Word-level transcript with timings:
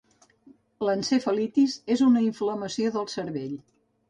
L'encefalitis 0.87 1.75
és 1.97 2.03
una 2.07 2.25
inflamació 2.29 2.95
del 2.97 3.09
cervell. 3.15 3.55